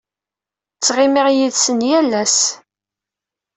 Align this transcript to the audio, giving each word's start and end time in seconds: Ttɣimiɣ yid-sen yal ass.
Ttɣimiɣ 0.77 1.27
yid-sen 1.35 1.79
yal 1.89 2.11
ass. 2.23 2.39